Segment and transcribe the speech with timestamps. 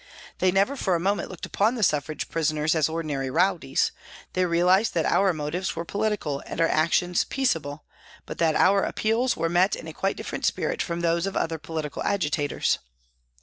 [0.39, 3.91] They never for a moment looked upon the suffrage prisoners as ordinary rowdies,
[4.33, 7.83] they realised that our motives were political and our actions peaceable,
[8.25, 11.59] but that our appeals were met in a quite different spirit from those of other
[11.59, 12.79] political agitators.